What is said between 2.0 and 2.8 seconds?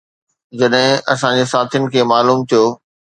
معلوم ٿيو